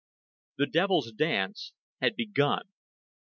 III 0.59 0.65
The 0.65 0.71
devil's 0.71 1.11
dance 1.11 1.73
had 2.01 2.15
begun. 2.15 2.63